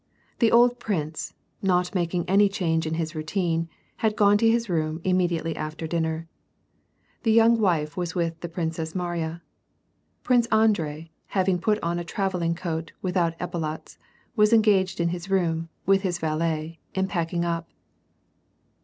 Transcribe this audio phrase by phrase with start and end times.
[0.39, 4.67] The old prince, not making any change in his rou tine, had gone to his
[4.67, 6.27] room immediately after dinner.
[7.21, 9.43] The young wife was with the Princess Mariya.
[10.23, 13.99] Prince Andrei, having put on a travelling coat without epaulets,
[14.35, 17.69] was engaged in his room, with his valet, in packing up.